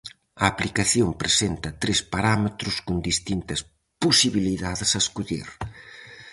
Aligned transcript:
A 0.43 0.45
aplicación 0.51 1.09
presenta 1.21 1.69
tres 1.83 1.99
parámetros 2.13 2.75
con 2.87 2.95
distintas 3.09 3.59
posibilidades 4.03 4.89
a 4.93 5.01
escoller. 5.03 5.47